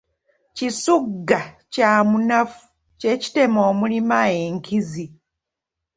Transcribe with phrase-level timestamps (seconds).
[0.55, 1.39] Kisugga
[1.73, 2.63] kya munafu
[2.99, 5.05] kye kitema omulima enkizi.